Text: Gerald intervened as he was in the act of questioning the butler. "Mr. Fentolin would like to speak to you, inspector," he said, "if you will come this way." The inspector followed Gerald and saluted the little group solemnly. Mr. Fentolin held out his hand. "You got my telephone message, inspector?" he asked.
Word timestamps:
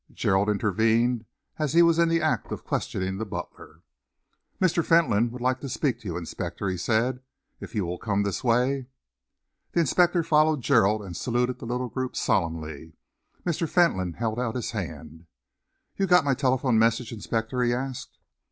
Gerald 0.11 0.49
intervened 0.49 1.25
as 1.59 1.73
he 1.73 1.83
was 1.83 1.99
in 1.99 2.09
the 2.09 2.23
act 2.23 2.51
of 2.51 2.65
questioning 2.65 3.17
the 3.17 3.23
butler. 3.23 3.83
"Mr. 4.59 4.83
Fentolin 4.83 5.29
would 5.29 5.43
like 5.43 5.59
to 5.59 5.69
speak 5.69 5.99
to 5.99 6.07
you, 6.07 6.17
inspector," 6.17 6.67
he 6.69 6.75
said, 6.77 7.21
"if 7.59 7.75
you 7.75 7.85
will 7.85 7.99
come 7.99 8.23
this 8.23 8.43
way." 8.43 8.87
The 9.73 9.79
inspector 9.79 10.23
followed 10.23 10.61
Gerald 10.61 11.03
and 11.03 11.15
saluted 11.15 11.59
the 11.59 11.67
little 11.67 11.87
group 11.89 12.15
solemnly. 12.15 12.93
Mr. 13.45 13.69
Fentolin 13.69 14.13
held 14.13 14.39
out 14.39 14.55
his 14.55 14.71
hand. 14.71 15.27
"You 15.97 16.07
got 16.07 16.25
my 16.25 16.33
telephone 16.33 16.79
message, 16.79 17.11
inspector?" 17.13 17.61
he 17.61 17.71
asked. 17.71 18.17